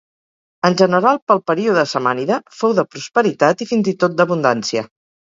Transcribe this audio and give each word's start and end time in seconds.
En 0.67 0.75
general 0.81 1.17
pel 1.31 1.41
període 1.49 1.83
samànida 1.91 2.39
fou 2.61 2.73
de 2.79 2.85
prosperitat 2.95 3.61
i 3.65 3.69
fins 3.73 3.91
i 3.93 3.93
tot 4.05 4.15
d'abundància. 4.23 4.83